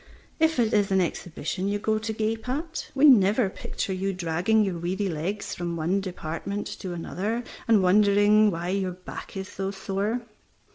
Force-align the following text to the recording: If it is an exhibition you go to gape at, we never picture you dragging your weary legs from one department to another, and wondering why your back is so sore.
If 0.39 0.57
it 0.57 0.73
is 0.73 0.91
an 0.91 0.99
exhibition 0.99 1.67
you 1.67 1.77
go 1.77 1.99
to 1.99 2.11
gape 2.11 2.49
at, 2.49 2.89
we 2.95 3.05
never 3.05 3.51
picture 3.51 3.93
you 3.93 4.13
dragging 4.13 4.63
your 4.63 4.79
weary 4.79 5.07
legs 5.07 5.53
from 5.53 5.75
one 5.75 6.01
department 6.01 6.65
to 6.79 6.93
another, 6.93 7.43
and 7.67 7.83
wondering 7.83 8.49
why 8.49 8.69
your 8.69 8.93
back 8.93 9.37
is 9.37 9.47
so 9.47 9.69
sore. 9.69 10.21